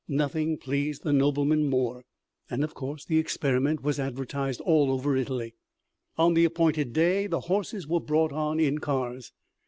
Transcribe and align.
Nothing 0.07 0.57
pleased 0.57 1.03
the 1.03 1.13
nobleman 1.13 1.69
more, 1.69 2.05
and 2.49 2.63
of 2.63 2.73
course 2.73 3.05
the 3.05 3.19
experiment 3.19 3.83
was 3.83 3.99
advertised 3.99 4.59
all 4.61 4.89
over 4.89 5.15
Italy. 5.15 5.53
On 6.17 6.33
the 6.33 6.43
appointed 6.43 6.91
day 6.91 7.27
the 7.27 7.41
horses 7.41 7.85
were 7.87 7.99
brought 7.99 8.31
on 8.31 8.59
in 8.59 8.79
cars. 8.79 9.31